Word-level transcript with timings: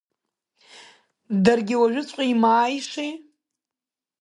Даргьы 1.43 1.75
уажәыҵәҟьа 1.81 2.23
имааишеи. 2.31 3.11